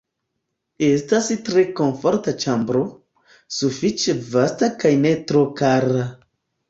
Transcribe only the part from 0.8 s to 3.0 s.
Estas tre komforta ĉambro,